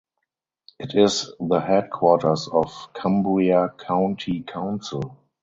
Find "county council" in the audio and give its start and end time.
3.77-5.15